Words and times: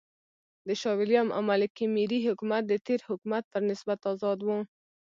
د 0.67 0.69
شاه 0.79 0.95
وېلیم 0.99 1.27
او 1.35 1.41
ملکې 1.49 1.85
مېري 1.95 2.19
حکومت 2.27 2.63
د 2.67 2.73
تېر 2.85 2.99
حکومت 3.09 3.43
پر 3.51 3.61
نسبت 3.69 3.99
آزاد 4.11 4.39
و. 4.43 4.49